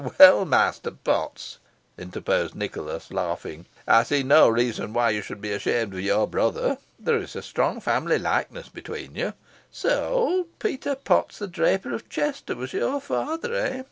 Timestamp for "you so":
9.15-10.05